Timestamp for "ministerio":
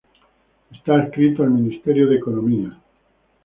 1.51-2.07